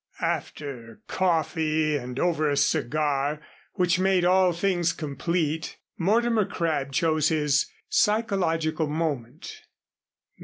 [0.23, 3.39] After coffee and over a cigar,
[3.73, 9.61] which made all things complete, Mortimer Crabb chose his psychological moment.